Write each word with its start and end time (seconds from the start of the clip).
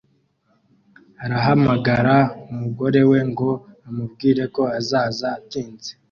Arahamagara 1.23 2.15
umugore 2.51 3.01
we 3.09 3.19
ngo 3.29 3.49
amubwire 3.87 4.43
ko 4.55 4.63
azaza 4.77 5.25
atinze 5.37 5.91